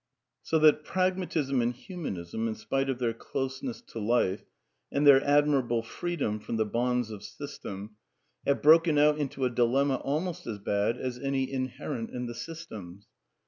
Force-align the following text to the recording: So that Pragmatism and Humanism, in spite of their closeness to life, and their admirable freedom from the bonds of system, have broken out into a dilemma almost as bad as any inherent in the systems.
So 0.41 0.57
that 0.57 0.83
Pragmatism 0.83 1.61
and 1.61 1.73
Humanism, 1.75 2.47
in 2.47 2.55
spite 2.55 2.89
of 2.89 2.97
their 2.97 3.13
closeness 3.13 3.81
to 3.89 3.99
life, 3.99 4.43
and 4.91 5.05
their 5.05 5.23
admirable 5.23 5.83
freedom 5.83 6.39
from 6.39 6.57
the 6.57 6.65
bonds 6.65 7.11
of 7.11 7.23
system, 7.23 7.97
have 8.47 8.63
broken 8.63 8.97
out 8.97 9.19
into 9.19 9.45
a 9.45 9.49
dilemma 9.51 9.97
almost 9.97 10.47
as 10.47 10.57
bad 10.57 10.97
as 10.97 11.19
any 11.19 11.51
inherent 11.53 12.09
in 12.09 12.25
the 12.25 12.33
systems. 12.33 13.05